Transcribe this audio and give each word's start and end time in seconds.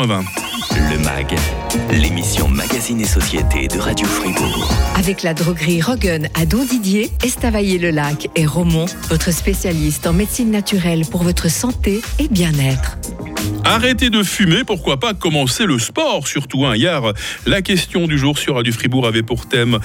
20. 0.00 0.24
Le 0.90 0.98
MAG, 1.04 1.36
l'émission 1.92 2.48
Magazine 2.48 2.98
et 3.00 3.06
Société 3.06 3.68
de 3.68 3.78
Radio 3.78 4.06
Fribourg. 4.06 4.70
Avec 4.96 5.22
la 5.22 5.34
droguerie 5.34 5.82
Roggen 5.82 6.30
à 6.32 6.46
Don 6.46 6.64
Didier, 6.64 7.10
Estavayer-le-Lac 7.22 8.30
et 8.34 8.46
Romont, 8.46 8.86
votre 9.10 9.32
spécialiste 9.32 10.06
en 10.06 10.14
médecine 10.14 10.50
naturelle 10.50 11.04
pour 11.04 11.22
votre 11.22 11.50
santé 11.50 12.00
et 12.18 12.28
bien-être. 12.28 12.96
Arrêtez 13.64 14.10
de 14.10 14.24
fumer, 14.24 14.64
pourquoi 14.64 14.98
pas 14.98 15.14
commencer 15.14 15.66
le 15.66 15.78
sport 15.78 16.26
surtout. 16.26 16.66
Hein. 16.66 16.74
Hier, 16.74 17.00
la 17.46 17.62
question 17.62 18.08
du 18.08 18.18
jour 18.18 18.36
sur 18.36 18.56
Radio 18.56 18.72
Fribourg 18.72 19.06
avait 19.06 19.22
pour 19.22 19.46
thème 19.46 19.78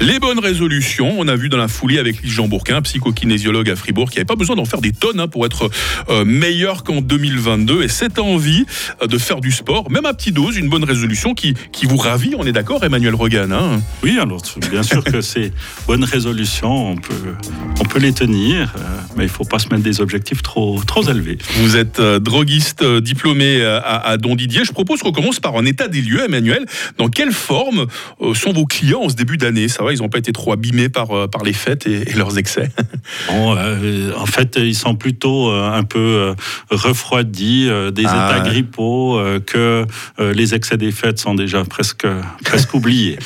les 0.00 0.20
bonnes 0.20 0.38
résolutions. 0.38 1.12
On 1.18 1.26
a 1.26 1.34
vu 1.34 1.48
dans 1.48 1.56
la 1.56 1.66
foulée 1.66 1.98
avec 1.98 2.22
Lise 2.22 2.32
Jean 2.32 2.46
Bourquin, 2.46 2.80
psychokinésiologue 2.82 3.68
à 3.70 3.76
Fribourg, 3.76 4.08
qui 4.08 4.18
n'avait 4.18 4.24
pas 4.24 4.36
besoin 4.36 4.54
d'en 4.54 4.64
faire 4.64 4.80
des 4.80 4.92
tonnes 4.92 5.18
hein, 5.18 5.26
pour 5.26 5.46
être 5.46 5.68
euh, 6.10 6.24
meilleur 6.24 6.84
qu'en 6.84 7.00
2022. 7.00 7.82
Et 7.82 7.88
cette 7.88 8.20
envie 8.20 8.66
euh, 9.02 9.08
de 9.08 9.18
faire 9.18 9.40
du 9.40 9.50
sport, 9.50 9.90
même 9.90 10.06
à 10.06 10.14
petite 10.14 10.34
dose, 10.34 10.56
une 10.56 10.68
bonne 10.68 10.84
résolution 10.84 11.34
qui, 11.34 11.54
qui 11.72 11.86
vous 11.86 11.96
ravit, 11.96 12.34
on 12.38 12.46
est 12.46 12.52
d'accord 12.52 12.84
Emmanuel 12.84 13.16
Rogan 13.16 13.52
hein? 13.52 13.80
Oui, 14.04 14.16
alors 14.18 14.42
bien 14.70 14.84
sûr 14.84 15.02
que 15.02 15.20
ces 15.20 15.52
bonnes 15.88 16.04
résolutions, 16.04 16.92
on 16.92 16.96
peut, 16.96 17.34
on 17.80 17.84
peut 17.84 17.98
les 17.98 18.12
tenir, 18.12 18.72
euh, 18.76 18.80
mais 19.16 19.24
il 19.24 19.26
ne 19.26 19.32
faut 19.32 19.44
pas 19.44 19.58
se 19.58 19.68
mettre 19.70 19.82
des 19.82 20.00
objectifs 20.00 20.42
trop, 20.42 20.80
trop 20.86 21.02
élevés. 21.02 21.38
Vous 21.56 21.76
êtes 21.76 22.00
droguiste 22.00 22.84
diplômé 22.84 23.23
euh, 23.26 23.80
à, 23.84 24.16
Don 24.16 24.34
Didier. 24.34 24.64
Je 24.64 24.72
propose 24.72 25.00
qu'on 25.00 25.12
commence 25.12 25.40
par 25.40 25.56
un 25.56 25.64
état 25.64 25.88
des 25.88 26.00
lieux, 26.00 26.24
Emmanuel. 26.24 26.66
Dans 26.98 27.08
quelle 27.08 27.32
forme 27.32 27.86
euh, 28.20 28.34
sont 28.34 28.52
vos 28.52 28.66
clients 28.66 29.02
en 29.02 29.08
ce 29.08 29.14
début 29.14 29.36
d'année? 29.36 29.68
Ça 29.68 29.82
va, 29.82 29.92
ils 29.92 30.00
n'ont 30.00 30.08
pas 30.08 30.18
été 30.18 30.32
trop 30.32 30.52
abîmés 30.52 30.88
par, 30.88 31.10
euh, 31.10 31.26
par 31.26 31.42
les 31.42 31.52
fêtes 31.52 31.86
et, 31.86 32.04
leurs 32.14 32.38
excès? 32.38 32.70
En 33.28 34.26
fait, 34.26 34.56
ils 34.56 34.74
sont 34.74 34.94
plutôt 34.94 35.50
un 35.50 35.84
peu 35.84 36.34
refroidis, 36.70 37.68
des 37.92 38.04
ah 38.06 38.38
états 38.38 38.48
grippaux, 38.48 39.20
que 39.46 39.84
les 40.18 40.54
excès 40.54 40.78
des 40.78 40.90
fêtes 40.90 41.18
sont 41.18 41.34
déjà 41.34 41.64
presque, 41.64 42.06
presque 42.44 42.72
oubliés. 42.74 43.18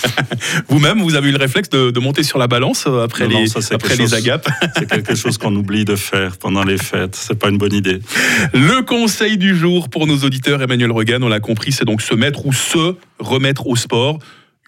Vous-même, 0.69 1.01
vous 1.01 1.15
avez 1.15 1.29
eu 1.29 1.33
le 1.33 1.39
réflexe 1.39 1.71
de, 1.71 2.01
monter 2.01 2.25
sur 2.25 2.39
la 2.39 2.49
balance 2.49 2.87
après 2.87 3.29
les, 3.29 3.57
après 3.73 3.97
les 3.97 4.15
agapes? 4.15 4.49
C'est 4.77 4.91
quelque 4.91 5.15
chose 5.15 5.39
qu'on 5.39 5.55
oublie 5.55 5.85
de 5.85 5.95
faire 5.95 6.37
pendant 6.39 6.65
les 6.65 6.79
fêtes. 6.79 7.15
C'est 7.15 7.39
pas 7.39 7.49
une 7.49 7.59
bonne 7.59 7.75
idée. 7.75 8.01
Le 8.53 8.83
conseil 8.83 9.39
du 9.39 9.57
jour 9.57 9.88
pour 9.91 10.07
nos 10.07 10.19
auditeurs, 10.19 10.63
Emmanuel 10.63 10.93
Regan, 10.93 11.23
on 11.23 11.29
l'a 11.29 11.41
compris, 11.41 11.73
c'est 11.73 11.85
donc 11.85 12.03
se 12.03 12.15
mettre 12.15 12.47
ou 12.47 12.53
se 12.53 12.95
remettre 13.19 13.67
au 13.67 13.77
sport. 13.77 14.19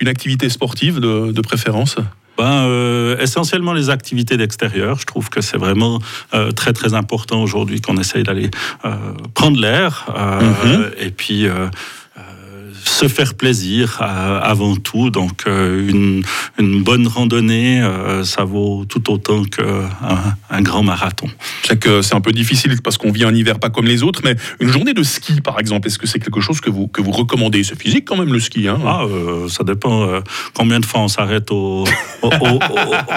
Une 0.00 0.08
activité 0.08 0.48
sportive 0.48 0.98
de, 0.98 1.40
préférence 1.42 1.96
ben, 2.38 2.64
euh, 2.66 3.18
essentiellement 3.18 3.74
les 3.74 3.90
activités 3.90 4.38
d'extérieur. 4.38 4.98
Je 4.98 5.04
trouve 5.04 5.28
que 5.28 5.42
c'est 5.42 5.58
vraiment 5.58 5.98
euh, 6.32 6.52
très 6.52 6.72
très 6.72 6.94
important 6.94 7.42
aujourd'hui 7.42 7.82
qu'on 7.82 7.98
essaye 7.98 8.22
d'aller 8.22 8.50
euh, 8.86 8.94
prendre 9.34 9.60
l'air 9.60 10.06
mhm. 10.64 10.90
et 10.98 11.10
puis 11.10 11.46
se 12.84 13.08
faire 13.08 13.34
plaisir 13.34 13.98
euh, 14.00 14.40
avant 14.42 14.76
tout. 14.76 15.10
Donc 15.10 15.44
euh, 15.46 15.88
une, 15.88 16.22
une, 16.58 16.82
bonne 16.82 17.06
randonnée, 17.06 17.80
euh, 17.80 18.24
ça 18.24 18.44
vaut 18.44 18.84
tout 18.88 19.10
autant 19.10 19.44
qu'un 19.44 19.88
un 20.50 20.62
grand 20.62 20.82
marathon. 20.82 21.28
Je 21.68 21.74
que 21.74 22.02
c'est 22.02 22.14
un 22.14 22.20
peu 22.20 22.32
difficile 22.32 22.76
parce 22.82 22.98
qu'on 22.98 23.10
vit 23.10 23.24
un 23.24 23.34
hiver 23.34 23.58
pas 23.58 23.70
comme 23.70 23.86
les 23.86 24.02
autres, 24.02 24.20
mais 24.24 24.36
une 24.58 24.68
journée 24.68 24.92
de 24.92 25.02
ski 25.02 25.40
par 25.40 25.58
exemple, 25.58 25.88
est-ce 25.88 25.98
que 25.98 26.06
c'est 26.06 26.18
quelque 26.18 26.40
chose 26.40 26.60
que 26.60 26.70
vous, 26.70 26.88
que 26.88 27.00
vous 27.00 27.12
recommandez? 27.12 27.62
C'est 27.64 27.80
physique 27.80 28.04
quand 28.06 28.16
même 28.16 28.32
le 28.32 28.40
ski 28.40 28.68
hein 28.68 28.78
ah, 28.86 29.04
Ça 29.48 29.64
dépend 29.64 30.20
combien 30.54 30.80
de 30.80 30.86
fois 30.86 31.00
on 31.00 31.08
s'arrête 31.08 31.50
au, 31.50 31.84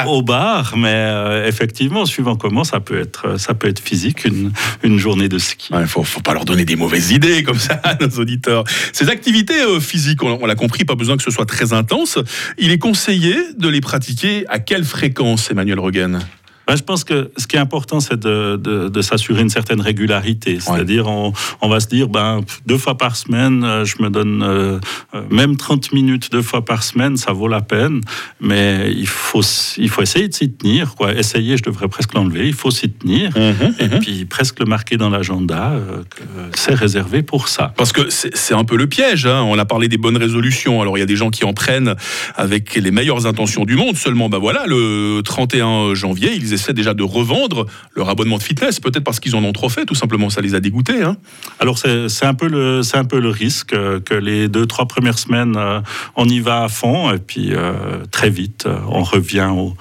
au, 0.06 0.22
bar, 0.22 0.76
mais 0.78 1.44
effectivement, 1.48 2.06
suivant 2.06 2.36
comment, 2.36 2.64
ça 2.64 2.80
peut 2.80 3.00
être, 3.00 3.40
ça 3.40 3.54
peut 3.54 3.68
être 3.68 3.80
physique, 3.80 4.26
une, 4.26 4.52
une 4.84 4.98
journée 4.98 5.30
de 5.30 5.38
ski. 5.38 5.70
Il 5.72 5.80
ne 5.80 5.86
faut, 5.86 6.04
faut 6.04 6.22
pas 6.22 6.34
leur 6.34 6.46
donner 6.46 6.66
des 6.66 6.76
mauvaises 6.76 7.12
idées 7.12 7.44
comme 7.44 7.60
ça 7.60 7.80
à 7.84 7.96
nos 8.00 8.20
auditeurs. 8.20 8.64
Ces 8.94 9.10
activités 9.10 9.53
euh, 9.62 9.80
physique, 9.80 10.24
on, 10.24 10.46
l'a 10.46 10.56
compris, 10.56 10.86
pas 10.86 10.96
besoin 10.96 11.18
que 11.18 11.24
ce 11.24 11.32
soit 11.32 11.46
très 11.46 11.74
intense. 11.74 12.18
Il 12.58 12.72
est 12.72 12.78
conseillé 12.78 13.36
de 13.58 13.68
les 13.70 13.82
pratiquer 13.82 14.46
à 14.50 14.60
quelle 14.60 14.84
fréquence, 14.84 15.50
Emmanuel 15.52 15.80
Rogan 15.80 16.20
ben, 16.68 16.76
je 16.76 16.84
pense 16.84 17.04
que 17.04 17.32
ce 17.38 17.48
qui 17.48 17.58
est 17.58 17.60
important, 17.60 18.00
c'est 18.00 18.20
de, 18.20 18.56
de, 18.58 19.02
s'assurer 19.02 19.42
une 19.42 19.50
certaine 19.50 19.82
régularité. 19.82 20.60
C'est-à-dire, 20.60 21.08
on, 21.08 21.34
on, 21.62 21.68
va 21.68 21.80
se 21.80 21.88
dire, 21.88 22.08
ben, 22.08 22.42
deux 22.66 22.78
fois 22.78 22.98
par 22.98 23.18
semaine, 23.18 23.64
euh, 23.64 23.86
je 23.86 24.02
me 24.02 24.10
donne 24.10 24.42
euh, 24.44 24.80
euh, 25.14 25.22
même 25.30 25.58
30 25.58 25.92
minutes 25.92 26.32
deux 26.32 26.42
fois 26.42 26.64
par 26.64 26.84
semaine, 26.84 27.18
ça 27.18 27.34
vaut 27.34 27.50
la 27.50 27.62
peine. 27.62 28.00
Mais 28.40 28.94
il 28.96 29.08
faut, 29.08 29.42
il 29.78 29.90
faut 29.90 30.02
essayer 30.02 30.28
de 30.30 30.34
s'y 30.34 30.50
tenir. 30.52 30.96
Quoi. 30.96 31.14
Essayer, 31.14 31.58
je 31.58 31.64
devrais 31.64 31.90
presque 31.90 32.14
l'enlever. 32.14 32.48
Il 32.48 32.54
faut 32.54 32.72
s'y 32.72 32.90
tenir. 32.90 33.32
Mhm, 33.38 33.76
et 33.80 33.88
mhm. 33.88 34.00
puis, 34.00 34.26
presque 34.26 34.60
le 34.60 34.66
marquer 34.66 34.96
dans 34.96 35.10
l'agenda 35.10 35.74
que 36.10 36.24
c'est 36.56 36.74
réservé 36.74 37.24
pour 37.24 37.50
ça. 37.50 37.74
Parce 37.76 37.92
que 37.92 38.10
c'est 38.10 38.54
un 38.54 38.64
peu 38.64 38.78
le 38.78 38.88
piège. 38.88 39.26
Hein. 39.26 39.42
On 39.44 39.60
a 39.60 39.66
parlé 39.66 39.90
des 39.90 39.98
bonnes 39.98 40.18
résolutions. 40.18 40.82
Alors, 40.82 40.98
il 40.98 41.02
y 41.02 41.04
a 41.04 41.08
des 41.08 41.16
gens 41.16 41.30
qui 41.30 41.44
en 41.44 41.54
prennent 41.54 41.96
avec 42.36 42.76
les 42.76 42.92
meilleures 42.92 43.26
intentions 43.26 43.66
du 43.66 43.76
monde. 43.76 43.98
Seulement, 43.98 44.30
ben 44.30 44.38
voilà, 44.38 44.66
le 44.66 45.22
31 45.24 45.94
janvier, 45.94 46.32
ils 46.34 46.53
essaient 46.54 46.74
déjà 46.74 46.94
de 46.94 47.04
revendre 47.04 47.66
leur 47.96 48.10
abonnement 48.10 48.38
de 48.38 48.44
fitness, 48.44 48.80
peut-être 48.80 49.04
parce 49.04 49.20
qu'ils 49.20 49.36
en 49.36 49.44
ont 49.44 49.54
trop 49.54 49.70
fait, 49.70 49.86
tout 49.86 49.96
simplement, 49.96 50.30
ça 50.30 50.42
les 50.42 50.56
a 50.56 50.60
dégoûtés. 50.60 51.04
Hein. 51.04 51.18
Alors 51.60 51.78
c'est 51.78 52.26
un, 52.26 52.34
peu 52.34 52.48
le, 52.48 52.82
un 52.94 53.06
peu 53.06 53.20
le 53.20 53.30
risque 53.30 53.74
euh, 53.74 54.00
que 54.00 54.14
les 54.14 54.48
deux, 54.48 54.66
trois 54.66 54.88
premières 54.88 55.20
semaines, 55.20 55.56
euh, 55.58 55.82
on 56.16 56.28
y 56.28 56.40
va 56.40 56.64
à 56.64 56.68
fond, 56.68 57.12
et 57.12 57.20
puis 57.20 57.54
euh, 57.54 58.06
très 58.12 58.30
vite, 58.30 58.68
on 58.90 59.04
revient 59.04 59.50
au, 59.52 59.76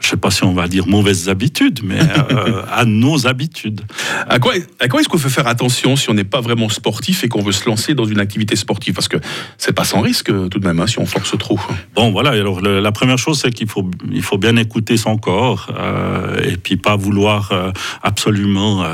je 0.00 0.06
ne 0.06 0.10
sais 0.10 0.16
pas 0.16 0.30
si 0.30 0.44
on 0.44 0.52
va 0.52 0.68
dire 0.68 0.86
mauvaises 0.86 1.28
habitudes, 1.28 1.80
mais 1.82 1.98
euh, 2.00 2.62
à 2.72 2.84
nos 2.84 3.26
habitudes. 3.26 3.82
À 4.28 4.38
quoi, 4.38 4.54
à 4.80 4.88
quoi 4.88 5.00
est-ce 5.00 5.08
qu'on 5.08 5.18
peut 5.18 5.28
faire 5.28 5.46
attention 5.46 5.96
si 5.96 6.10
on 6.10 6.14
n'est 6.14 6.24
pas 6.24 6.40
vraiment 6.40 6.68
sportif 6.68 7.24
et 7.24 7.28
qu'on 7.28 7.42
veut 7.42 7.52
se 7.52 7.66
lancer 7.66 7.94
dans 7.94 8.04
une 8.04 8.20
activité 8.20 8.56
sportive? 8.56 8.94
Parce 8.94 9.08
que 9.08 9.16
c'est 9.56 9.72
pas 9.72 9.84
sans 9.84 10.00
risque 10.00 10.26
tout 10.26 10.58
de 10.58 10.66
même 10.66 10.80
hein, 10.80 10.86
si 10.86 10.98
on 10.98 11.06
force 11.06 11.36
trop. 11.38 11.58
Bon, 11.94 12.10
voilà. 12.10 12.30
Alors 12.30 12.60
la 12.60 12.92
première 12.92 13.18
chose, 13.18 13.40
c'est 13.40 13.50
qu'il 13.50 13.68
faut, 13.68 13.88
il 14.10 14.22
faut 14.22 14.36
bien 14.36 14.56
écouter 14.56 14.96
son 14.96 15.16
corps 15.16 15.68
euh, 15.78 16.42
et 16.42 16.56
puis 16.56 16.76
pas 16.76 16.96
vouloir 16.96 17.52
euh, 17.52 17.70
absolument 18.02 18.84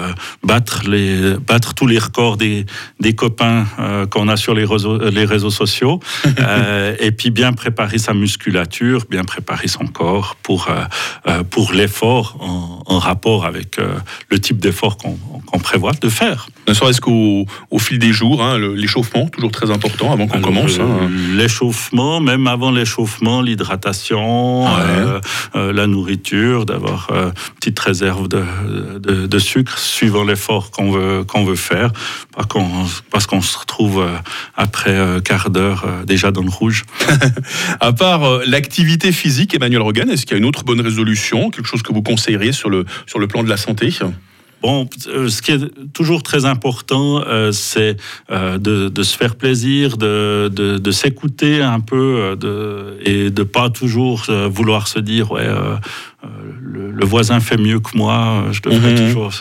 battre 0.45 0.83
les, 0.89 1.35
battre 1.39 1.75
tous 1.75 1.87
les 1.87 1.99
records 1.99 2.37
des, 2.37 2.67
des 3.01 3.15
copains 3.15 3.67
qu'on 4.11 4.29
a 4.29 4.37
sur 4.37 4.55
les 4.55 4.65
réseaux, 4.65 4.99
les 4.99 5.25
réseaux 5.25 5.51
sociaux. 5.51 6.01
et 7.01 7.13
puis 7.13 7.31
bien 7.31 7.53
préparer 7.53 7.99
sa 7.99 8.15
musculature, 8.15 9.07
bien 9.09 9.25
préparer 9.25 9.69
son 9.69 9.87
corps 9.87 10.37
pour 10.43 10.69
euh, 10.69 10.85
pour 11.51 11.73
l'effort 11.73 12.37
en, 12.41 12.99
rapport 12.99 13.47
avec 13.47 13.79
euh, 13.79 13.95
le 14.31 14.39
type 14.39 14.59
d'effort 14.59 14.99
qu'on 14.99 15.59
prévoit 15.59 15.93
de 16.01 16.09
faire. 16.09 16.49
Ne 16.69 16.75
serait-ce 16.75 17.01
qu'au 17.01 17.47
au 17.71 17.79
fil 17.79 17.99
des 17.99 18.13
jours, 18.13 18.43
hein, 18.43 18.59
l'échauffement, 18.59 19.27
toujours 19.27 19.51
très 19.51 19.71
important 19.71 20.13
avant 20.13 20.27
qu'on 20.27 20.41
commence. 20.41 20.79
Hein. 20.79 21.09
L'échauffement, 21.35 22.21
même 22.21 22.47
avant 22.47 22.71
l'échauffement, 22.71 23.41
l'hydratation, 23.41 24.67
euh, 24.69 25.21
la 25.55 25.87
nourriture, 25.87 26.67
d'avoir 26.67 27.09
une 27.11 27.33
petite 27.59 27.79
réserve 27.81 28.29
de, 28.29 28.45
de, 28.99 29.39
sucre 29.39 29.79
suivant 29.79 30.25
l'effort 30.25 30.71
qu'on 30.71 30.91
veut, 30.91 31.25
qu'on 31.25 31.45
veut 31.45 31.57
faire, 31.57 31.91
parce 33.11 33.27
qu'on 33.27 33.41
se 33.41 33.59
retrouve 33.59 34.07
après 34.57 34.97
un 34.97 35.21
quart 35.21 35.49
d'heure 35.51 35.87
déjà 36.07 36.31
dans 36.31 36.43
le 36.43 36.51
rouge. 36.51 36.85
à 37.81 37.93
part 37.93 38.41
l'activité 38.47 39.13
physique, 39.13 39.55
Emmanuel 39.55 39.81
Rogan, 39.81 40.11
est-ce 40.11 40.27
qu'il 40.27 40.33
y 40.33 40.35
a 40.35 40.39
une 40.39 40.45
autre 40.45 40.65
bonne 40.65 40.80
résolution, 40.81 41.51
quelque 41.51 41.67
chose 41.69 41.83
que 41.83 41.93
vous 41.93 42.03
conseilleriez 42.03 42.53
sur 42.53 42.71
le, 42.71 42.85
sur 43.07 43.19
le 43.19 43.27
plan 43.27 43.43
de 43.43 43.49
la 43.49 43.57
santé? 43.57 43.91
Bon, 44.63 44.87
euh, 45.09 45.29
ce 45.29 45.41
qui 45.41 45.53
est 45.53 45.93
toujours 45.95 46.23
très 46.23 46.45
important, 46.45 47.23
euh, 47.27 47.51
c'est 47.51 47.97
euh, 48.31 48.59
de, 48.59 49.03
se 49.03 49.17
faire 49.17 49.37
plaisir, 49.37 49.97
de, 49.97 50.51
de, 50.53 50.91
s'écouter 50.91 51.63
un 51.63 51.81
peu 51.81 52.37
de, 52.39 52.99
et 53.03 53.31
de 53.31 53.43
pas 53.43 53.71
toujours 53.71 54.27
vouloir 54.51 54.89
se 54.89 54.99
dire 54.99 55.33
ouais 55.33 55.49
le, 57.01 57.07
voisin 57.07 57.41
fait 57.41 57.57
mieux 57.57 57.81
que 57.81 57.97
moi, 57.97 58.45
je 58.53 58.61
devrais 58.61 58.93
mhm. 58.93 59.07
toujours 59.09 59.33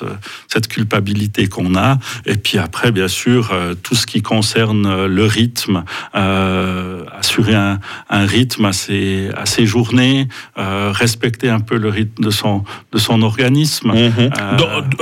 cette 0.47 0.68
culpabilité 0.68 1.47
qu'on 1.47 1.75
a. 1.75 2.00
Et 2.25 2.36
puis 2.36 2.58
après, 2.58 2.92
bien 2.92 3.08
sûr, 3.08 3.53
tout 3.84 3.96
ce 3.96 4.06
qui 4.06 4.22
concerne 4.22 5.06
le 5.06 5.25
rythme, 5.25 5.83
assurer 6.13 7.56
un, 7.56 7.80
rythme 8.10 8.66
à 8.66 8.74
ses, 8.74 9.30
à 9.36 9.45
ses 9.45 9.66
journées, 9.66 10.28
respecter 10.56 11.50
un 11.50 11.60
peu 11.60 11.78
le 11.78 11.89
rythme 11.89 12.24
de 12.24 12.30
son, 12.30 12.63
de 12.92 12.98
son 12.98 13.22
organisme. 13.22 13.94
Mhm 13.94 14.30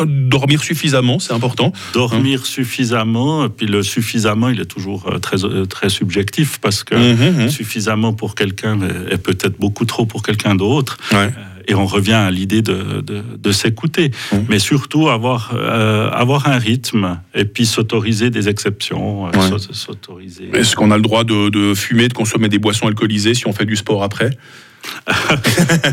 dormir 0.06 0.62
suffisamment, 0.62 1.20
c'est 1.20 1.34
important. 1.34 1.72
Dormir 1.94 2.46
suffisamment, 2.46 3.46
et 3.46 3.50
puis 3.50 3.68
le 3.68 3.84
suffisamment, 3.84 4.50
il 4.50 4.60
est 4.60 4.66
toujours 4.66 5.08
euh, 5.08 5.20
très, 5.20 5.44
euh, 5.46 5.66
très 5.66 5.90
subjectif 5.90 6.60
parce 6.60 6.84
que 6.84 6.96
mmh. 6.96 7.50
suffisamment 7.50 8.14
pour 8.14 8.36
quelqu'un 8.36 8.80
est 9.10 9.18
peut-être 9.18 9.58
beaucoup 9.60 9.86
trop 9.86 10.06
pour 10.06 10.24
quelqu'un 10.24 10.56
d'autre. 10.56 10.98
Euh, 11.14 11.30
et 11.68 11.76
on 11.76 11.86
revient 11.86 12.14
à 12.14 12.32
l'idée 12.32 12.62
de, 12.62 13.02
de, 13.02 13.52
s'écouter, 13.52 14.12
mais 14.50 14.60
surtout 14.60 15.10
avoir, 15.10 15.54
avoir 16.14 16.48
un 16.48 16.58
rythme 16.58 17.20
et 17.34 17.46
puis 17.46 17.66
s'autoriser 17.66 18.30
des 18.30 18.50
exceptions. 18.50 19.30
Est-ce 20.54 20.76
qu'on 20.76 20.92
a 20.92 20.98
le 20.98 21.04
droit 21.04 21.24
de, 21.24 21.50
de 21.50 21.74
fumer, 21.74 22.08
de 22.08 22.14
consommer 22.14 22.50
des 22.50 22.60
boissons 22.60 22.88
alcoolisées 22.88 23.34
si 23.34 23.48
on 23.48 23.54
fait 23.54 23.66
du 23.66 23.76
sport 23.76 24.04
après? 24.04 24.32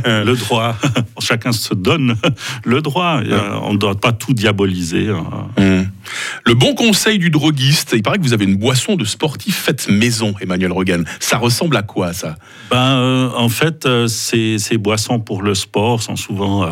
Le 0.05 0.35
droit. 0.35 0.77
Chacun 1.21 1.53
se 1.53 1.75
donne 1.75 2.17
le 2.65 2.83
droit. 2.83 3.21
Euh, 3.25 3.59
on 3.63 3.75
ne 3.75 3.79
doit 3.79 3.95
pas 3.95 4.13
tout 4.13 4.33
diaboliser. 4.33 5.09
Hein. 5.09 5.85
Le 6.47 6.55
bon 6.55 6.75
conseil 6.75 7.19
du 7.19 7.31
droguiste, 7.31 7.93
il 7.95 8.03
paraît 8.03 8.19
que 8.19 8.23
vous 8.23 8.33
avez 8.33 8.45
une 8.45 8.57
boisson 8.57 8.97
de 8.97 9.05
sportif 9.05 9.57
faite 9.57 9.89
maison, 9.89 10.35
Emmanuel 10.41 10.73
Rogan. 10.73 11.05
Ça 11.21 11.39
ressemble 11.39 11.77
à 11.77 11.83
quoi 11.83 12.13
ça? 12.13 12.37
Ben, 12.71 12.97
euh, 12.97 13.31
En 13.37 13.49
fait, 13.49 13.87
euh, 13.87 14.07
ces, 14.07 14.59
ces, 14.59 14.79
boissons 14.79 15.21
pour 15.21 15.43
le 15.43 15.55
sport 15.55 16.03
sont 16.03 16.17
souvent 16.17 16.69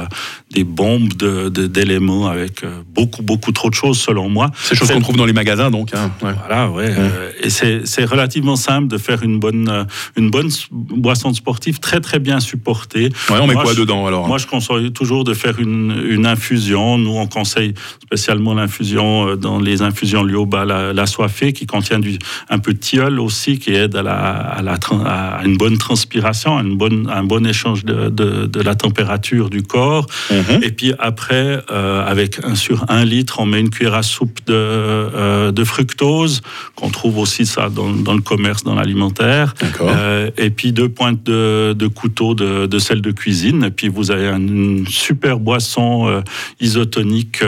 des 0.51 0.65
bombes 0.65 1.13
d'éléments 1.15 2.29
de, 2.29 2.35
avec 2.35 2.65
beaucoup, 2.95 3.23
beaucoup 3.23 3.53
trop 3.53 3.71
de 3.71 3.75
choses, 3.75 3.99
selon 3.99 4.29
moi. 4.29 4.51
Ces 4.63 4.75
choses 4.75 4.91
qu'on 4.91 5.01
trouve 5.01 5.17
dans 5.17 5.27
les 5.27 5.33
magasins, 5.33 5.71
donc. 5.71 5.91
Hein. 5.95 6.11
Voilà, 6.21 6.69
ouais. 6.71 6.95
et 7.43 7.51
c'est 7.51 8.05
relativement 8.05 8.57
simple 8.57 8.89
de 8.89 8.99
faire 8.99 9.23
une 9.23 9.39
bonne, 9.39 9.87
une 10.17 10.31
bonne 10.31 10.51
boisson 10.71 11.31
de 11.31 11.37
sportif 11.37 11.81
très, 11.81 12.01
très 12.01 12.19
bien 12.19 12.41
supportée. 12.41 13.11
Ouais, 13.31 13.39
on 13.41 13.47
met 13.47 13.55
quoi 13.55 13.75
dedans 13.75 14.07
alors? 14.07 14.29
Moi, 14.29 14.39
je 14.39 14.47
conseille 14.47 14.93
toujours 14.93 15.25
de 15.25 15.35
faire 15.35 15.59
une, 15.59 16.03
une 16.09 16.27
infusion. 16.27 16.99
Nous, 16.99 17.17
on 17.17 17.27
conseille 17.27 17.75
spécialement 18.03 18.55
l'infusion 18.55 19.22
euh, 19.29 19.37
dans 19.37 19.59
les 19.59 19.83
infusions 19.83 20.23
Lyoba, 20.23 20.65
la, 20.65 20.93
la 20.93 21.07
soifée, 21.07 21.53
qui 21.53 21.67
contient 21.67 21.99
du, 21.99 22.19
un 22.49 22.59
peu 22.59 22.73
de 22.73 22.79
tilleul 22.79 23.21
aussi, 23.21 23.59
qui 23.59 23.75
aide 23.75 23.97
à, 23.97 24.03
la, 24.03 24.13
à, 24.13 24.63
la, 24.63 24.79
à 25.07 25.45
une 25.45 25.57
bonne 25.57 25.79
transpiration, 25.79 26.57
à, 26.59 26.63
une 26.63 26.77
bonne, 26.77 27.09
un 27.13 27.25
bon 27.25 27.47
échange 27.47 27.85
de, 27.85 28.09
de, 28.09 28.47
de 28.47 28.61
la 28.61 28.75
température 28.75 29.51
du 29.51 29.63
corps. 29.63 30.07
Mhm. 30.31 30.63
Et 30.63 30.71
puis 30.71 30.93
après, 30.99 31.63
euh, 31.71 32.05
avec 32.07 32.45
un, 32.45 32.55
sur 32.55 32.85
un 32.89 33.05
litre, 33.05 33.41
on 33.41 33.47
met 33.47 33.61
une 33.61 33.71
cuillère 33.71 33.95
à 33.95 34.03
soupe 34.03 34.41
de, 34.47 34.55
euh, 34.55 35.53
de 35.53 35.65
fructose, 35.65 36.43
qu'on 36.75 36.91
trouve 36.91 37.19
aussi 37.19 37.47
ça 37.47 37.69
dans, 37.69 37.91
dans, 37.91 38.15
le 38.15 38.21
commerce, 38.21 38.65
dans 38.65 38.75
l'alimentaire. 38.75 39.55
Euh, 39.81 40.31
et 40.37 40.51
puis 40.51 40.73
deux 40.73 40.89
pointes 40.89 41.23
de, 41.25 41.75
de 41.77 41.87
couteau 41.87 42.35
de, 42.35 42.67
de, 42.67 42.79
sel 42.79 43.01
de 43.01 43.11
cuisine. 43.11 43.65
Et 43.65 43.71
puis 43.71 43.89
vous 43.89 44.11
avez 44.11 44.27
une 44.27 44.87
super 44.87 45.39
boisson 45.39 46.23
isotonique 46.61 47.43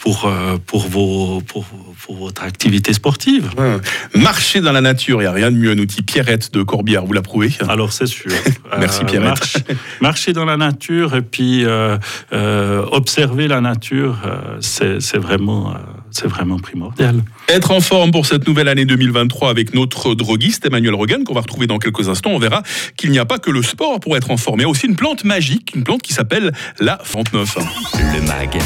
pour, 0.00 0.30
pour, 0.66 0.88
vos, 0.88 1.40
pour, 1.40 1.64
pour, 1.64 2.16
votre 2.16 2.42
activité 2.42 2.92
sportive. 2.92 3.50
Marcher 4.14 4.60
dans 4.60 4.72
la 4.72 4.80
nature, 4.80 5.20
il 5.20 5.24
n'y 5.24 5.28
a 5.28 5.32
rien 5.32 5.50
de 5.50 5.56
mieux. 5.56 5.70
Un 5.72 5.78
outil 5.78 6.02
Pierrette 6.02 6.52
de 6.52 6.62
Corbière, 6.62 7.04
vous 7.04 7.12
l'approuvez? 7.12 7.52
Alors 7.68 7.92
c'est 7.92 8.06
sûr. 8.06 8.32
Merci 8.78 9.04
Pierrette. 9.04 9.64
marcher 10.00 10.32
dans 10.32 10.44
la 10.44 10.56
nature 10.56 11.14
et 11.14 11.22
puis 11.22 11.64
observer 12.30 13.48
la 13.48 13.60
nature, 13.60 14.18
c'est 14.60 15.18
vraiment 15.18 15.74
c'est 16.14 16.28
vraiment 16.28 16.58
primordial. 16.58 17.22
Être 17.48 17.72
en 17.72 17.82
forme 17.82 18.10
pour 18.10 18.24
cette 18.24 18.48
nouvelle 18.48 18.68
année 18.68 18.86
2023 18.86 19.50
avec 19.50 19.74
notre 19.74 20.14
droguiste 20.14 20.64
Emmanuel 20.64 20.94
Rogan, 20.94 21.24
qu'on 21.24 21.34
va 21.34 21.42
retrouver 21.42 21.66
dans 21.66 21.78
quelques 21.78 22.08
instants, 22.08 22.30
on 22.30 22.38
verra 22.38 22.62
qu'il 22.96 23.10
n'y 23.10 23.18
a 23.18 23.26
pas 23.26 23.38
que 23.38 23.50
le 23.50 23.62
sport 23.62 24.00
pour 24.00 24.16
être 24.16 24.30
en 24.30 24.38
forme, 24.38 24.60
il 24.60 24.62
y 24.62 24.64
a 24.64 24.68
aussi 24.68 24.86
une 24.86 24.96
plante 24.96 25.24
magique, 25.24 25.72
une 25.74 25.84
plante 25.84 26.00
qui 26.00 26.14
s'appelle 26.14 26.52
la 26.80 26.96
39. 26.96 27.58
Le 28.14 28.22
MAG, 28.22 28.58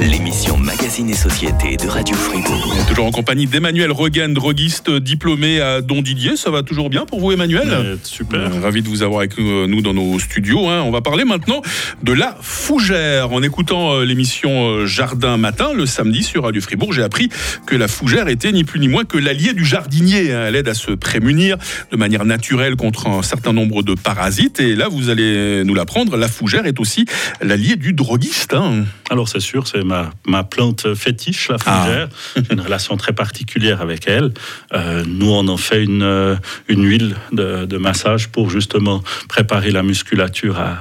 l'émission 0.00 0.56
Magazine 0.56 1.10
et 1.10 1.14
Société 1.14 1.76
de 1.76 1.88
Radio 1.88 2.14
Fribourg. 2.14 2.72
toujours 2.88 3.06
en 3.06 3.10
compagnie 3.10 3.46
d'Emmanuel 3.48 3.90
Rogan, 3.90 4.32
droguiste 4.32 4.92
diplômé 4.92 5.60
à 5.60 5.80
Don 5.80 6.00
Didier. 6.00 6.36
Ça 6.36 6.50
va 6.50 6.62
toujours 6.62 6.88
bien 6.88 7.06
pour 7.06 7.18
vous, 7.18 7.32
Emmanuel 7.32 7.98
Super. 8.04 8.40
Euh, 8.40 8.60
ravi 8.62 8.82
de 8.82 8.88
vous 8.88 9.02
avoir 9.02 9.20
avec 9.20 9.40
euh, 9.40 9.66
nous 9.66 9.82
dans 9.82 9.92
nos 9.92 10.20
studios. 10.20 10.68
Hein. 10.68 10.82
On 10.82 10.92
va 10.92 11.00
parler 11.00 11.24
maintenant 11.24 11.62
de 12.04 12.12
la 12.12 12.36
fougère. 12.40 13.32
En 13.32 13.42
écoutant 13.42 13.94
euh, 13.94 14.04
l'émission 14.04 14.86
Jardin 14.86 15.36
Matin 15.36 15.72
le 15.74 15.84
samedi 15.84 16.22
sur 16.22 16.44
Radio 16.44 16.62
Fribourg, 16.62 16.92
j'ai 16.92 17.02
appris 17.02 17.28
que 17.66 17.74
la 17.74 17.88
fougère 17.88 18.19
était 18.28 18.52
ni 18.52 18.64
plus 18.64 18.80
ni 18.80 18.88
moins 18.88 19.04
que 19.04 19.18
l'allié 19.18 19.52
du 19.52 19.64
jardinier. 19.64 20.32
Hein. 20.32 20.44
Elle 20.48 20.56
aide 20.56 20.68
à 20.68 20.74
se 20.74 20.92
prémunir 20.92 21.56
de 21.90 21.96
manière 21.96 22.24
naturelle 22.24 22.76
contre 22.76 23.06
un 23.06 23.22
certain 23.22 23.52
nombre 23.52 23.82
de 23.82 23.94
parasites. 23.94 24.60
Et 24.60 24.74
là, 24.74 24.88
vous 24.88 25.10
allez 25.10 25.64
nous 25.64 25.74
l'apprendre, 25.74 26.16
la 26.16 26.28
fougère 26.28 26.66
est 26.66 26.80
aussi 26.80 27.06
l'allié 27.40 27.76
du 27.76 27.92
droguiste. 27.92 28.54
Hein. 28.54 28.84
Alors 29.10 29.28
c'est 29.28 29.40
sûr, 29.40 29.66
c'est 29.66 29.84
ma, 29.84 30.10
ma, 30.26 30.44
plante 30.44 30.94
fétiche, 30.94 31.48
la 31.48 31.56
ah. 31.66 31.82
fougère. 31.84 32.08
J'ai 32.36 32.42
une 32.54 32.60
relation 32.60 32.96
très 32.96 33.12
particulière 33.12 33.80
avec 33.80 34.08
elle. 34.08 34.32
Euh, 34.72 35.04
nous, 35.06 35.30
on 35.30 35.48
en 35.48 35.56
fait 35.56 35.82
une, 35.82 36.02
euh, 36.02 36.36
une 36.68 36.84
huile 36.84 37.16
de, 37.32 37.76
massage 37.80 38.28
pour 38.28 38.50
justement 38.50 39.02
préparer 39.28 39.70
la 39.70 39.82
musculature 39.82 40.58
à, 40.58 40.76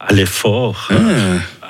à, 0.00 0.12
l'effort. 0.12 0.88
Ah 0.92 0.94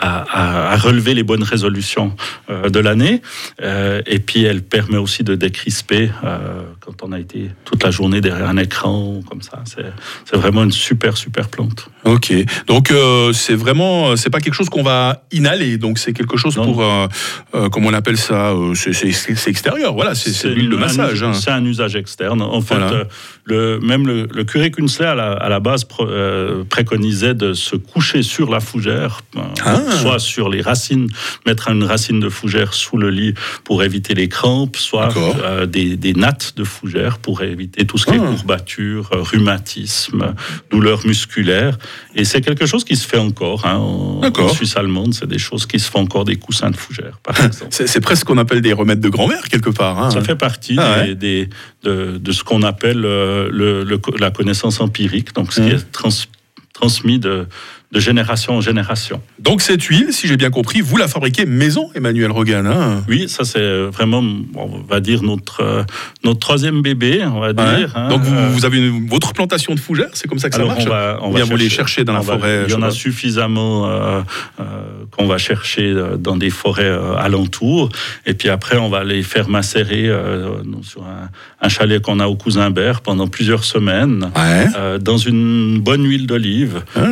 à, 0.01 0.77
relever 0.77 1.15
les 1.15 1.23
bonnes 1.23 1.43
résolutions 1.43 2.15
euh, 2.51 2.69
de 2.69 2.79
l'année. 2.81 3.23
Euh, 3.63 4.03
et 4.07 4.19
puis, 4.19 4.45
elle 4.45 4.63
permet 4.63 4.99
aussi 4.99 5.25
de 5.25 5.35
décrisper 5.35 6.11
euh, 6.25 6.63
quand 6.81 7.03
on 7.03 7.13
a 7.13 7.19
été 7.19 7.51
toute 7.65 7.83
la 7.83 7.91
journée 7.91 8.21
derrière 8.21 8.49
un 8.49 8.59
écran, 8.59 9.21
comme 9.29 9.43
ça. 9.43 9.63
C'est 10.25 10.37
vraiment 10.37 10.65
une 10.65 10.73
super, 10.73 11.17
super 11.17 11.49
plante. 11.49 11.89
Ok. 12.05 12.33
Donc, 12.67 12.93
c'est 13.33 13.55
vraiment, 13.55 14.17
c'est 14.17 14.31
pas 14.31 14.41
quelque 14.41 14.55
chose 14.55 14.69
qu'on 14.69 14.83
va 14.83 15.25
inhaler. 15.33 15.79
Donc, 15.79 15.99
c'est 15.99 16.13
quelque 16.13 16.37
chose 16.37 16.55
pour, 16.55 16.85
comment 17.71 17.89
on 17.89 17.95
appelle 17.95 18.19
ça 18.19 18.53
C'est 18.75 19.49
extérieur. 19.49 19.95
Voilà, 19.95 20.15
c'est 20.15 20.49
l'huile 20.49 20.71
de 20.71 20.77
massage. 20.77 21.23
Hein. 21.23 21.33
C'est 21.33 21.51
un 21.51 21.65
usage 21.65 21.97
externe. 21.97 22.43
En 22.43 22.61
fait, 22.61 22.77
le, 23.45 23.81
même 23.81 24.07
le, 24.07 24.45
curé 24.45 24.71
Kunzler, 24.71 25.07
à 25.07 25.15
la, 25.15 25.33
à 25.33 25.49
la 25.49 25.61
base, 25.61 25.85
préconisait 26.69 27.35
de 27.35 27.55
se 27.55 27.77
coucher 27.77 28.23
sur 28.23 28.51
la 28.51 28.61
fougère. 28.61 29.23
Ah. 29.65 29.86
Ah. 29.87 29.97
soit 29.97 30.19
sur 30.19 30.49
les 30.49 30.61
racines, 30.61 31.09
mettre 31.47 31.69
une 31.69 31.85
racine 31.85 32.21
de 32.21 32.29
fougère 32.29 32.75
sous 32.75 32.97
le 32.97 33.11
lit 33.11 33.35
pour 33.65 33.83
éviter 33.83 34.15
les 34.15 34.29
crampes, 34.29 34.77
soit 34.77 35.15
euh, 35.17 35.67
des, 35.67 36.15
nattes 36.15 36.55
de 36.57 36.65
fougère 36.65 37.19
pour 37.19 37.43
éviter 37.43 37.87
tout 37.87 37.99
ce 37.99 38.07
qui 38.07 38.15
est 38.15 38.21
ah. 38.23 38.27
courbature, 38.27 39.11
euh, 39.13 39.23
rhumatisme, 39.23 40.35
douleurs 40.71 41.07
musculaires. 41.07 41.79
Et 42.15 42.25
c'est 42.25 42.41
quelque 42.41 42.67
chose 42.67 42.85
qui 42.85 42.97
se 42.97 43.07
fait 43.07 43.19
encore. 43.19 43.67
Hein, 43.67 43.77
en, 43.77 44.49
Suisse 44.49 44.77
allemande, 44.77 45.15
c'est 45.15 45.27
des 45.27 45.39
choses 45.39 45.67
qui 45.67 45.79
se 45.79 45.91
font 45.91 46.01
encore 46.01 46.25
des 46.25 46.37
coussins 46.37 46.71
de 46.71 46.77
fougère, 46.77 47.19
par 47.23 47.39
exemple. 47.39 47.71
c'est 47.71 48.01
presque 48.01 48.17
ce 48.21 48.25
qu'on 48.25 48.39
appelle 48.39 48.63
des 48.63 48.73
remèdes 48.73 49.01
de 49.01 49.09
grand-mère, 49.09 49.49
quelque 49.49 49.71
part. 49.71 49.99
Hein. 49.99 50.11
Ça 50.11 50.23
fait 50.23 50.37
partie 50.37 50.77
ah 50.79 51.07
des, 51.07 51.49
de, 51.83 52.33
ce 52.33 52.43
qu'on 52.43 52.63
appelle 52.63 53.05
euh, 53.05 53.49
le, 53.53 53.87
la 54.19 54.31
connaissance 54.31 54.81
empirique, 54.81 55.35
donc 55.35 55.53
ce 55.53 55.61
qui 55.61 55.69
mmh. 55.69 55.77
est 55.77 56.27
transmis 56.73 57.19
de, 57.19 57.47
de 57.93 58.01
génération 58.01 58.55
en 58.55 58.61
génération. 58.61 59.21
Donc 59.39 59.63
cette 59.63 59.83
huile, 59.85 60.13
si 60.13 60.27
j'ai 60.27 60.37
bien 60.37 60.51
compris, 60.51 60.81
vous 60.81 60.97
la 60.97 61.07
fabriquez 61.07 61.47
maison, 61.47 61.89
Emmanuel 61.95 62.33
Rogan 62.33 62.67
hein 62.67 63.05
Oui, 63.09 63.29
ça 63.29 63.45
c'est 63.45 63.85
vraiment, 63.85 64.25
on 64.55 64.81
va 64.89 64.99
dire, 64.99 65.23
notre, 65.23 65.61
euh, 65.63 65.83
notre 66.25 66.41
troisième 66.41 66.83
bébé, 66.83 67.25
on 67.25 67.39
va 67.39 67.53
dire. 67.53 67.93
Hein. 67.95 68.09
Donc 68.09 68.23
vous, 68.23 68.65
avez 68.65 68.91
votre 69.09 69.33
plantation 69.33 69.75
de 69.75 69.81
fougères, 69.81 70.11
c'est 70.15 70.27
comme 70.27 70.41
ça 70.41 70.51
que 70.51 70.57
ça 70.57 70.65
marche 70.65 70.85
on 70.85 70.91
va, 70.91 71.19
on 71.23 71.31
va 71.31 71.45
vous 71.45 71.57
les 71.57 71.69
chercher 71.69 72.03
dans 72.03 72.13
la 72.13 72.23
forêt 72.23 72.65
Il 72.67 72.73
y 72.73 72.75
en 72.75 72.83
a 72.83 72.91
suffisamment 72.91 73.89
euh, 73.89 74.21
euh, 74.59 74.65
qu'on 75.13 75.27
va 75.27 75.39
chercher 75.39 75.95
dans 76.19 76.37
des 76.37 76.51
forêts 76.51 76.93
alentours. 77.19 77.91
Et 78.27 78.35
puis 78.35 78.49
après, 78.49 78.79
on 78.79 78.89
va 78.89 79.05
les 79.05 79.23
faire 79.23 79.49
macérer 79.49 80.11
sur 80.83 81.05
un, 81.63 81.69
chalet 81.69 82.01
qu'on 82.01 82.21
a 82.21 82.27
au 82.27 82.37
Cousinbert 82.37 83.01
pendant 83.01 83.29
plusieurs 83.29 83.65
semaines 83.65 84.31
dans 85.01 85.19
une 85.19 85.81
bonne 85.81 86.05
huile 86.05 86.27
d'olive. 86.27 86.83
Ah 86.97 87.03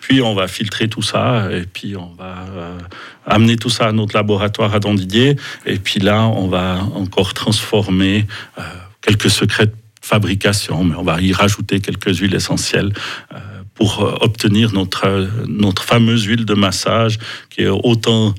puis 0.00 0.22
on 0.22 0.34
va 0.34 0.48
filtrer 0.48 0.88
tout 0.88 1.02
ça 1.02 1.48
et 1.50 1.62
puis 1.62 1.96
on 1.96 2.12
va 2.18 2.34
euh, 2.56 2.78
amener 3.26 3.56
tout 3.56 3.70
ça 3.70 3.88
à 3.88 3.92
notre 3.92 4.14
laboratoire 4.14 4.74
à 4.74 4.80
Dandidier. 4.80 5.36
Et 5.64 5.78
puis 5.78 6.00
là, 6.00 6.26
on 6.26 6.48
va 6.48 6.80
encore 6.94 7.34
transformer 7.34 8.26
euh, 8.58 8.62
quelques 9.00 9.30
secrets 9.30 9.66
de 9.66 9.74
fabrication, 10.02 10.84
mais 10.84 10.94
on 10.94 11.02
va 11.02 11.20
y 11.20 11.32
rajouter 11.32 11.80
quelques 11.80 12.18
huiles 12.18 12.34
essentielles. 12.34 12.92
Euh, 13.34 13.38
pour 13.74 14.00
obtenir 14.22 14.72
notre, 14.72 15.28
notre 15.46 15.82
fameuse 15.82 16.24
huile 16.24 16.46
de 16.46 16.54
massage 16.54 17.18
qui 17.50 17.60
est 17.60 17.68
autant, 17.68 18.34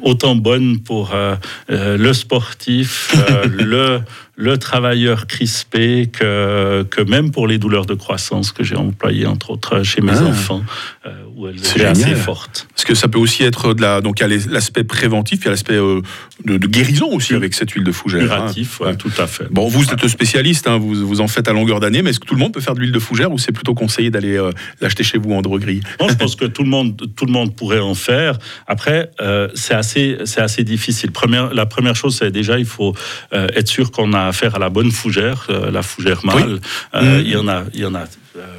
autant 0.00 0.36
bonne 0.36 0.78
pour 0.78 1.14
le 1.68 2.12
sportif, 2.14 3.14
le, 3.44 4.00
le 4.38 4.56
travailleur 4.56 5.26
crispé 5.26 6.08
que, 6.12 6.84
que 6.84 7.02
même 7.02 7.32
pour 7.32 7.48
les 7.48 7.58
douleurs 7.58 7.86
de 7.86 7.94
croissance 7.94 8.52
que 8.52 8.62
j'ai 8.62 8.76
employées 8.76 9.26
entre 9.26 9.50
autres 9.50 9.82
chez 9.82 10.00
mes 10.00 10.12
ah. 10.12 10.26
enfants 10.26 10.62
euh, 11.06 11.10
où 11.34 11.48
elles 11.48 11.58
étaient 11.58 11.84
assez 11.84 12.14
fortes. 12.14 12.68
Parce 12.72 12.84
que 12.84 12.94
ça 12.94 13.08
peut 13.08 13.18
aussi 13.18 13.42
être 13.42 13.74
de 13.74 13.82
la 13.82 14.00
donc 14.00 14.20
il 14.20 14.30
y 14.30 14.32
a 14.32 14.48
l'aspect 14.48 14.84
préventif, 14.84 15.40
il 15.40 15.44
y 15.46 15.48
a 15.48 15.50
l'aspect 15.50 15.74
euh, 15.74 16.02
de, 16.44 16.56
guérison 16.68 17.08
aussi 17.12 17.34
avec 17.34 17.52
cette 17.52 17.72
huile 17.72 17.82
de 17.82 17.90
fougère. 17.90 18.32
Hein. 18.32 18.36
Curatif, 18.36 18.80
hein. 18.86 18.94
tout 18.94 19.10
à 19.18 19.26
fait. 19.26 19.48
Bon, 19.50 19.66
vous 19.66 19.84
êtes 19.90 20.06
spécialiste, 20.06 20.68
hein, 20.68 20.78
vous, 20.78 20.94
vous 20.94 21.20
en 21.20 21.26
faites 21.26 21.48
à 21.48 21.52
longueur 21.52 21.80
d'année, 21.80 22.02
mais 22.02 22.10
est-ce 22.10 22.20
que 22.20 22.26
tout 22.26 22.34
le 22.34 22.40
monde 22.40 22.54
peut 22.54 22.60
faire 22.60 22.74
de 22.74 22.80
l'huile 22.80 22.92
de 22.92 22.98
fougère 23.00 23.32
ou 23.32 23.38
c'est 23.38 23.50
plutôt 23.50 23.74
conseillé 23.74 24.10
d'aller 24.10 24.36
euh, 24.36 24.52
l'acheter 24.80 25.02
chez 25.02 25.18
vous 25.18 25.32
en 25.32 25.42
droguerie? 25.42 25.80
Non, 26.00 26.08
je 26.08 26.14
pense 26.14 26.36
que 26.36 26.44
tout 26.44 26.62
le 26.62 26.70
monde 26.70 26.96
tout 27.16 27.26
le 27.26 27.32
monde 27.32 27.56
pourrait 27.56 27.80
en 27.80 27.94
faire. 27.94 28.38
Après, 28.68 29.10
c'est 29.54 29.74
assez 29.74 30.18
assez 30.36 30.62
difficile. 30.62 31.10
Première, 31.10 31.52
la 31.52 31.66
première 31.66 31.96
chose, 31.96 32.16
c'est 32.16 32.30
déjà 32.30 32.56
il 32.56 32.66
faut 32.66 32.94
être 33.32 33.66
sûr 33.66 33.90
qu'on 33.90 34.12
a 34.12 34.27
affaire 34.28 34.54
à 34.54 34.58
la 34.58 34.70
bonne 34.70 34.90
fougère, 34.90 35.46
euh, 35.50 35.70
la 35.70 35.82
fougère 35.82 36.24
mâle. 36.24 36.60
Euh, 36.94 37.18
mm. 37.18 37.20
Il 37.20 37.28
y 37.28 37.36
en 37.36 37.48
a, 37.48 37.64
il 37.74 37.80
y 37.80 37.84
en 37.84 37.94
a 37.94 38.04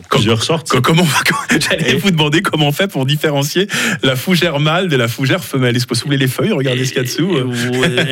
plusieurs 0.09 0.43
sortes. 0.43 0.79
Comment, 0.81 1.05
J'allais 1.59 1.95
vous 1.95 2.11
demander 2.11 2.41
comment 2.41 2.67
on 2.67 2.71
fait 2.71 2.87
pour 2.87 3.05
différencier 3.05 3.67
la 4.03 4.15
fougère 4.15 4.59
mâle 4.59 4.87
de 4.87 4.95
la 4.95 5.07
fougère 5.07 5.43
femelle. 5.43 5.75
Est-ce 5.75 5.85
vous 6.03 6.11
les 6.11 6.27
feuilles 6.27 6.51
Regardez 6.51 6.85
ce 6.85 6.93
qu'il 6.93 6.97
y 6.97 7.01
a 7.01 7.03
dessous. 7.03 7.31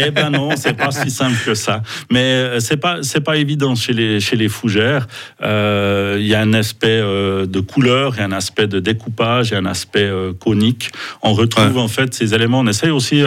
eh 0.05 0.11
ben 0.11 0.29
non, 0.29 0.49
c'est 0.55 0.75
pas 0.75 0.91
si 0.91 1.09
simple 1.09 1.37
que 1.45 1.53
ça. 1.53 1.81
Mais 2.11 2.59
c'est 2.59 2.77
pas 2.77 2.99
c'est 3.01 3.21
pas 3.21 3.37
évident 3.37 3.75
chez 3.75 3.93
les 3.93 4.19
chez 4.19 4.35
les 4.35 4.49
fougères. 4.49 5.07
Il 5.41 6.25
y 6.25 6.35
a 6.35 6.41
un 6.41 6.53
aspect 6.53 6.99
de 6.99 7.59
couleur, 7.59 8.13
il 8.15 8.19
y 8.19 8.21
a 8.21 8.25
un 8.25 8.31
aspect 8.31 8.67
de 8.67 8.79
découpage, 8.79 9.49
il 9.49 9.53
y 9.53 9.55
a 9.55 9.59
un 9.59 9.65
aspect 9.65 10.09
conique. 10.39 10.91
On 11.21 11.33
retrouve 11.33 11.77
en 11.77 11.87
fait 11.87 12.13
ces 12.13 12.33
éléments. 12.33 12.59
On 12.59 12.67
essaye 12.67 12.91
aussi 12.91 13.23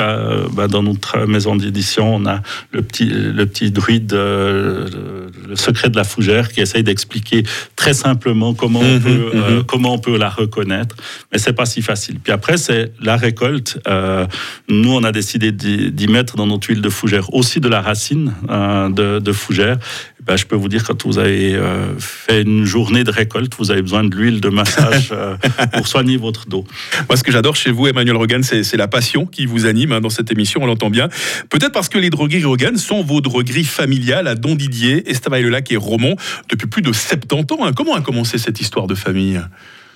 bah, 0.53 0.69
dans 0.69 0.83
notre 0.83 1.27
maison 1.27 1.57
d'édition, 1.57 2.15
on 2.17 2.27
a 2.27 2.43
le 2.73 2.83
petit 2.83 3.07
le 3.07 3.47
petit 3.47 3.71
druide, 3.71 4.13
le 4.13 5.57
secret 5.57 5.91
de 5.91 5.97
la 5.97 6.05
fougère, 6.05 6.51
qui 6.53 6.61
essaye 6.61 6.83
d'expliquer 6.83 7.43
très 7.77 7.95
simplement 7.95 8.30
comment, 8.57 8.81
on 8.81 8.95
mhm, 8.95 9.01
peut, 9.01 9.31
euh, 9.35 9.57
mhm. 9.57 9.65
comment 9.65 9.95
on 9.95 9.99
peut 9.99 10.17
la 10.17 10.29
reconnaître. 10.29 10.97
Mais 11.33 11.39
c'est 11.39 11.53
pas 11.53 11.67
si 11.67 11.83
facile. 11.83 12.19
Puis 12.23 12.33
après, 12.33 12.57
c'est 12.57 12.93
la 13.01 13.17
récolte. 13.17 13.79
Euh, 13.89 14.27
nous, 14.69 14.93
on 14.93 15.05
a 15.05 15.13
décidé 15.13 15.53
d'y 15.53 16.09
mettre 16.09 16.37
dans 16.37 16.47
notre 16.47 16.69
huile 16.69 16.83
de 16.83 16.89
fougère 16.89 17.33
aussi 17.35 17.61
de 17.61 17.69
la 17.69 17.81
racine 17.81 18.33
euh, 18.49 18.89
de, 18.89 19.19
de, 19.19 19.33
fougère. 19.33 19.79
Ben, 20.27 20.37
je 20.37 20.47
peux 20.47 20.57
vous 20.57 20.69
dire, 20.69 20.85
quand 20.85 21.07
vous 21.07 21.19
avez 21.19 21.59
fait 21.99 22.43
une 22.43 22.65
journée 22.65 23.05
de 23.05 23.11
récolte, 23.11 23.53
vous 23.59 23.71
avez 23.71 23.83
besoin 23.83 24.05
de 24.05 24.15
l'huile 24.15 24.41
de 24.41 24.49
massage 24.49 25.13
pour 25.73 25.87
soigner 25.87 26.17
votre 26.17 26.47
dos. 26.47 26.65
Moi, 27.09 27.17
ce 27.17 27.23
que 27.23 27.33
j'adore 27.33 27.57
chez 27.57 27.71
vous, 27.71 27.87
Emmanuel 27.87 28.17
Rogan, 28.17 28.43
c'est 28.43 28.77
la 28.77 28.89
passion 28.89 29.27
qui 29.27 29.47
vous 29.47 29.67
anime 29.67 29.93
hein, 29.93 30.01
dans 30.01 30.11
cette 30.11 30.31
émission, 30.31 30.63
on 30.63 30.67
l'entend 30.67 30.91
bien. 30.91 31.09
Peut-être 31.49 31.73
parce 31.73 31.89
que 31.89 31.99
les 31.99 32.11
drogueries 32.11 32.45
Rogan 32.45 32.77
sont 32.77 33.03
vos 33.03 33.21
drogueries 33.21 33.65
familiales 33.65 34.27
à 34.27 34.35
Don 34.35 34.55
Didier, 34.55 35.09
Estavayer-le-Lac 35.11 35.73
et 35.73 35.77
Romont 35.77 36.17
depuis 36.49 36.67
plus 36.67 36.83
de 36.83 36.93
70 36.93 37.55
ans. 37.55 37.65
Hein. 37.65 37.73
Comment 37.73 37.95
a 37.95 38.01
commencé 38.01 38.39
cette 38.39 38.61
histoire 38.61 38.87
de 38.87 38.95
famille? 38.95 39.41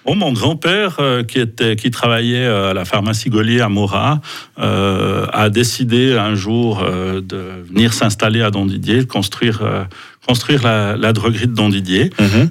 Mon 0.07 0.33
grand-père, 0.33 0.97
euh, 1.00 1.25
qui, 1.25 1.40
était, 1.40 1.76
qui 1.76 1.90
travaillait 1.90 2.45
euh, 2.45 2.71
à 2.71 2.75
la 2.75 2.85
pharmacie 2.85 3.31
Gaulier 3.31 3.61
à 3.61 3.71
Morat, 3.71 4.21
euh, 4.59 5.26
a 5.33 5.49
décidé 5.49 6.14
un 6.14 6.35
jour 6.35 6.85
de 6.85 7.64
venir 7.66 7.95
s'installer 7.95 8.43
à 8.43 8.50
Dondidier, 8.50 9.07
construire, 9.07 9.87
construire 10.26 10.62
la, 10.62 11.12
droguerie 11.12 11.47
de 11.47 11.54
Dondidier. 11.54 12.11
Mhm. 12.19 12.50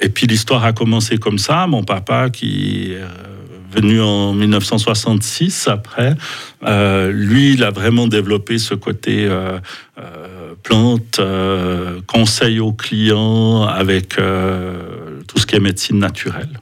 et 0.00 0.08
puis 0.08 0.26
l'histoire 0.26 0.64
a 0.64 0.72
commencé 0.72 1.18
comme 1.18 1.38
ça. 1.38 1.66
Mon 1.66 1.82
papa, 1.82 2.30
qui 2.30 2.94
venu 3.70 4.00
en 4.00 4.32
1966 4.34 5.68
après. 5.68 6.14
Euh, 6.64 7.12
lui, 7.12 7.54
il 7.54 7.64
a 7.64 7.70
vraiment 7.70 8.06
développé 8.06 8.58
ce 8.58 8.74
côté 8.74 9.26
euh, 9.26 9.58
euh, 9.98 10.54
plante, 10.62 11.20
conseil 12.06 12.60
aux 12.60 12.72
clients 12.72 13.62
avec 13.62 14.16
tout 14.16 15.38
ce 15.38 15.46
qui 15.46 15.56
est 15.56 15.60
médecine 15.60 15.98
naturelle. 15.98 16.60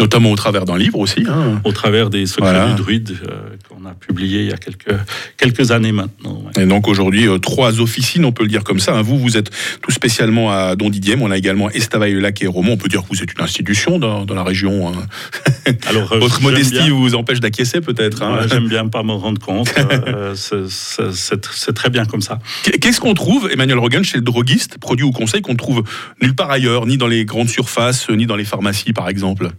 Notamment 0.00 0.32
au 0.32 0.36
travers 0.36 0.64
d'un 0.64 0.78
livre 0.78 0.98
aussi. 0.98 1.24
Hein. 1.28 1.60
Au 1.64 1.72
travers 1.72 2.08
des 2.08 2.24
secrets 2.24 2.68
du 2.68 2.82
druide 2.82 3.14
euh, 3.28 3.56
qu'on 3.68 3.84
a 3.84 3.92
publié 3.92 4.40
il 4.40 4.46
y 4.48 4.52
a 4.52 4.56
quelques, 4.56 4.94
quelques 5.36 5.70
années 5.70 5.92
maintenant. 5.92 6.42
Et 6.58 6.64
donc 6.64 6.88
aujourd'hui, 6.88 7.28
euh, 7.28 7.38
trois 7.38 7.78
officines, 7.78 8.24
on 8.24 8.32
peut 8.32 8.42
le 8.42 8.48
dire 8.48 8.64
comme 8.64 8.80
ça. 8.80 8.94
Hein. 8.96 9.02
Vous, 9.02 9.18
vous 9.18 9.36
êtes 9.36 9.50
tout 9.82 9.90
spécialement 9.90 10.50
à 10.50 10.76
Don 10.76 10.88
Didier, 10.88 11.16
on 11.20 11.30
a 11.30 11.36
également 11.36 11.68
Estavayer-le-Lac 11.68 12.42
et 12.42 12.46
Romont. 12.46 12.72
On 12.72 12.76
peut 12.78 12.88
dire 12.88 13.02
que 13.02 13.08
vous 13.08 13.22
êtes 13.22 13.34
une 13.34 13.44
institution 13.44 13.98
dans, 13.98 14.24
dans 14.24 14.34
la 14.34 14.42
région. 14.42 14.88
Hein. 14.88 15.72
Alors, 15.88 16.10
euh, 16.14 16.18
Votre 16.18 16.40
modestie 16.40 16.88
vous 16.88 17.14
empêche 17.14 17.40
d'acquiescer 17.40 17.82
peut-être. 17.82 18.22
J'aime 18.48 18.68
bien 18.68 18.88
pas 18.88 19.02
me 19.02 19.12
rendre 19.12 19.40
compte. 19.42 19.72
c'est 20.34 21.74
très 21.74 21.90
bien 21.90 22.06
comme 22.06 22.22
ça. 22.22 22.38
Qu'est-ce 22.80 23.00
qu'on 23.00 23.14
trouve, 23.14 23.50
Emmanuel 23.52 23.78
Rogan, 23.78 24.02
chez 24.02 24.16
le 24.16 24.24
droguiste, 24.24 24.78
produit 24.78 25.04
ou 25.04 25.12
conseil 25.12 25.42
qu'on 25.42 25.54
trouve 25.54 25.82
nulle 26.22 26.34
part 26.34 26.50
ailleurs, 26.50 26.86
ni 26.86 26.96
dans 26.96 27.08
les 27.08 27.26
grandes 27.26 27.50
surfaces, 27.50 28.08
ni 28.08 28.24
dans 28.24 28.36
les 28.36 28.44
pharmacies 28.44 28.94
par 28.94 29.10
exemple? 29.10 29.50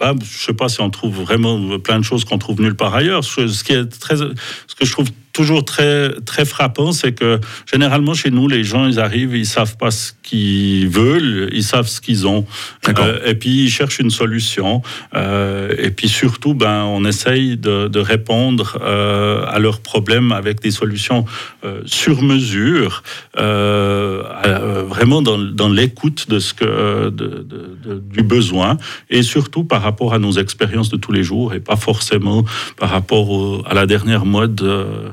Je 0.00 0.12
ne 0.12 0.24
sais 0.24 0.54
pas 0.54 0.68
si 0.68 0.80
on 0.80 0.90
trouve 0.90 1.20
vraiment 1.20 1.78
plein 1.78 1.98
de 1.98 2.04
choses 2.04 2.24
qu'on 2.24 2.38
trouve 2.38 2.60
nulle 2.60 2.74
part 2.74 2.94
ailleurs. 2.94 3.24
Ce, 3.24 3.64
que 3.64 4.84
je 4.84 4.92
trouve 4.92 5.08
toujours 5.32 5.64
très, 5.64 6.10
très 6.26 6.44
frappant, 6.44 6.92
c'est 6.92 7.12
que 7.12 7.40
généralement 7.70 8.14
chez 8.14 8.30
nous, 8.30 8.48
les 8.48 8.64
gens, 8.64 8.86
ils 8.86 8.98
arrivent, 9.00 9.36
ils 9.36 9.46
savent 9.46 9.76
pas 9.76 9.90
ce 9.90 10.12
qu'ils 10.22 10.88
veulent, 10.88 11.48
ils 11.52 11.64
savent 11.64 11.88
ce 11.88 12.00
qu'ils 12.00 12.26
ont. 12.26 12.44
Euh, 12.88 13.18
et 13.26 13.34
puis 13.34 13.64
ils 13.64 13.70
cherchent 13.70 13.98
une 13.98 14.10
solution. 14.10 14.82
Euh, 15.14 15.72
et 15.78 15.90
puis 15.90 16.08
surtout, 16.08 16.54
ben, 16.54 16.84
on 16.84 17.04
essaye 17.04 17.56
de, 17.56 17.88
de 17.88 18.00
répondre 18.00 18.78
euh, 18.80 19.44
à 19.46 19.58
leurs 19.58 19.80
problèmes 19.80 20.32
avec 20.32 20.60
des 20.60 20.70
solutions 20.70 21.24
euh, 21.64 21.82
sur 21.86 22.22
mesure, 22.22 23.02
euh, 23.38 24.22
vraiment 24.86 25.22
dans, 25.22 25.38
dans 25.38 25.68
l'écoute 25.68 26.28
de 26.28 26.38
ce 26.38 26.54
que, 26.54 27.10
de, 27.10 27.46
de, 27.48 27.98
du 27.98 28.22
besoin, 28.22 28.76
et 29.10 29.22
surtout 29.22 29.64
par 29.64 29.82
rapport 29.82 30.14
à 30.14 30.18
nos 30.18 30.32
expériences 30.32 30.90
de 30.90 30.96
tous 30.96 31.12
les 31.12 31.22
jours, 31.22 31.54
et 31.54 31.60
pas 31.60 31.76
forcément 31.76 32.44
par 32.76 32.90
rapport 32.90 33.64
à 33.68 33.74
la 33.74 33.86
dernière 33.86 34.24
mode. 34.24 34.60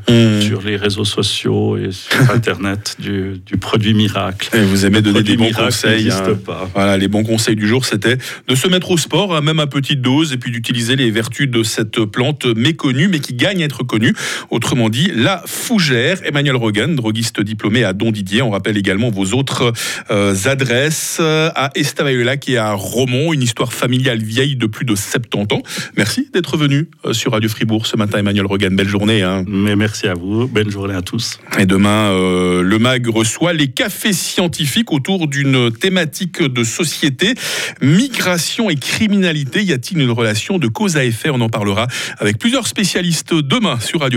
Mmh. 0.09 0.41
sur 0.41 0.61
les 0.61 0.77
réseaux 0.77 1.03
sociaux 1.03 1.75
et 1.75 1.91
sur 1.91 2.31
Internet 2.31 2.95
du, 2.97 3.41
produit 3.59 3.93
miracle. 3.93 4.55
Et 4.55 4.63
vous 4.63 4.85
aimez 4.85 5.01
donner 5.01 5.21
des 5.21 5.35
bons 5.35 5.51
conseils. 5.51 6.09
Hein. 6.09 6.37
Voilà, 6.73 6.95
les 6.95 7.09
bons 7.09 7.25
conseils 7.25 7.57
du 7.57 7.67
jour, 7.67 7.83
c'était 7.83 8.17
de 8.47 8.55
se 8.55 8.69
mettre 8.69 8.89
au 8.91 8.97
sport, 8.97 9.35
hein, 9.35 9.41
même 9.41 9.59
à 9.59 9.67
petite 9.67 10.01
dose, 10.01 10.31
et 10.31 10.37
puis 10.37 10.49
d'utiliser 10.49 10.95
les 10.95 11.11
vertus 11.11 11.49
de 11.49 11.61
cette 11.61 12.05
plante 12.05 12.45
méconnue, 12.45 13.09
mais 13.09 13.19
qui 13.19 13.33
gagne 13.33 13.61
à 13.63 13.65
être 13.65 13.83
connue. 13.83 14.13
Autrement 14.49 14.87
dit, 14.87 15.11
la 15.13 15.43
fougère. 15.45 16.19
Emmanuel 16.23 16.55
Rogan, 16.55 16.95
droguiste 16.95 17.41
diplômé 17.41 17.83
à 17.83 17.91
Don 17.91 18.11
Didier. 18.11 18.41
On 18.41 18.51
rappelle 18.51 18.77
également 18.77 19.09
vos 19.09 19.33
autres 19.33 19.73
euh, 20.09 20.35
adresses 20.45 21.19
à 21.19 21.69
Estavayer-le-Lac 21.75 22.47
et 22.47 22.57
à 22.57 22.71
Romont, 22.71 23.33
une 23.33 23.43
histoire 23.43 23.73
familiale 23.73 24.23
vieille 24.23 24.55
de 24.55 24.67
plus 24.67 24.85
de 24.85 24.95
70 24.95 25.53
ans. 25.53 25.63
Merci 25.97 26.29
d'être 26.33 26.55
venu 26.55 26.89
euh, 27.05 27.11
sur 27.11 27.33
Radio 27.33 27.49
Fribourg 27.49 27.87
ce 27.87 27.97
matin, 27.97 28.19
Emmanuel 28.19 28.45
Rogan. 28.45 28.73
Belle 28.73 28.87
journée. 28.87 29.21
Hein. 29.21 29.43
Mais 29.47 29.75
merci 29.75 29.96
Merci 29.97 30.09
à 30.09 30.13
vous. 30.13 30.47
Bonne 30.47 30.69
journée 30.69 30.93
à 30.93 31.01
tous. 31.01 31.39
Et 31.57 31.65
demain, 31.65 32.11
euh, 32.11 32.61
le 32.61 32.77
MAG 32.77 33.07
reçoit 33.07 33.51
les 33.51 33.69
cafés 33.69 34.13
scientifiques 34.13 34.91
autour 34.91 35.27
d'une 35.27 35.71
thématique 35.71 36.43
de 36.43 36.63
société, 36.63 37.33
migration 37.81 38.69
et 38.69 38.75
criminalité. 38.75 39.63
Y 39.63 39.73
a-t-il 39.73 39.99
une 39.99 40.11
relation 40.11 40.59
de 40.59 40.67
cause 40.67 40.97
à 40.97 41.03
effet? 41.03 41.31
On 41.31 41.41
en 41.41 41.49
parlera 41.49 41.87
avec 42.19 42.37
plusieurs 42.37 42.67
spécialistes 42.67 43.33
demain 43.33 43.79
sur 43.79 44.01
Radio 44.01 44.15